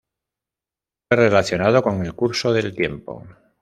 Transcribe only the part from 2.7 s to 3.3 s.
tiempo.